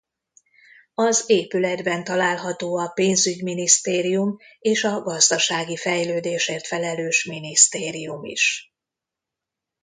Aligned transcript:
Az 0.93 1.23
épületben 1.27 2.03
található 2.03 2.77
a 2.77 2.87
pénzügyminisztérium 2.87 4.37
és 4.59 4.83
a 4.83 5.01
gazdasági 5.01 5.77
fejlődésért 5.77 6.67
felelős 6.67 7.23
minisztérium 7.25 8.23
is. 8.23 8.73